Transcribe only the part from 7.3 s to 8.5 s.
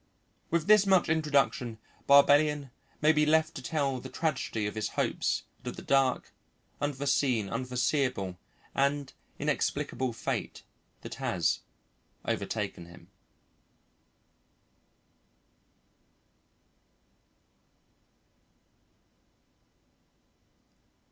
unforeseeable,